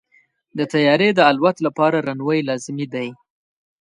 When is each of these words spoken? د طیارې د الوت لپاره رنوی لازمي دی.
د 0.57 0.59
طیارې 0.73 1.09
د 1.13 1.19
الوت 1.29 1.57
لپاره 1.65 1.97
رنوی 2.07 2.39
لازمي 2.49 2.85
دی. 2.93 3.09